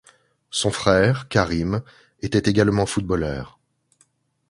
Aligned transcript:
Son 0.49 0.71
frère, 0.71 1.27
Karim, 1.27 1.83
était 2.23 2.49
également 2.49 2.87
footballeur. 2.87 3.59